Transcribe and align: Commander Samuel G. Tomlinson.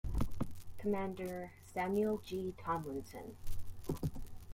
Commander 0.79 1.51
Samuel 1.63 2.17
G. 2.25 2.55
Tomlinson. 2.59 3.37